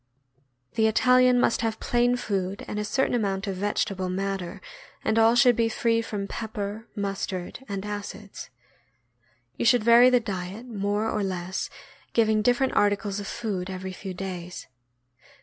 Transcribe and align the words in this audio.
The 0.73 0.87
Italian 0.87 1.39
must 1.39 1.61
have 1.61 1.79
plain 1.79 2.15
food 2.15 2.65
and 2.67 2.79
a 2.79 2.83
certain 2.83 3.13
amount 3.13 3.45
of 3.45 3.57
vegetable 3.57 4.09
matter, 4.09 4.59
and 5.05 5.19
all 5.19 5.35
should 5.35 5.55
be 5.55 5.69
free 5.69 6.01
from 6.01 6.25
pepper, 6.27 6.87
mustard, 6.95 7.63
and 7.69 7.85
acids. 7.85 8.49
You 9.57 9.65
should 9.65 9.83
vary 9.83 10.09
the 10.09 10.19
diet 10.19 10.65
more 10.65 11.07
or 11.07 11.21
less, 11.23 11.69
giving 12.13 12.41
different 12.41 12.73
articles 12.73 13.19
of 13.19 13.27
food 13.27 13.69
every 13.69 13.93
few 13.93 14.15
days. 14.15 14.65